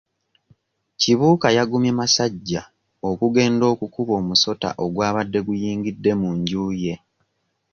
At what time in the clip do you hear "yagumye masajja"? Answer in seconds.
1.57-2.61